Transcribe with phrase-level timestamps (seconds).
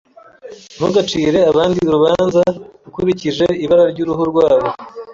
[0.75, 2.43] Ntugacire abandi urubanza
[2.87, 4.67] ukurikije ibara ryuruhu rwabo.